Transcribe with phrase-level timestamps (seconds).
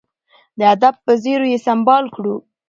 [0.57, 2.35] د ادب په زیور یې سمبال کړو.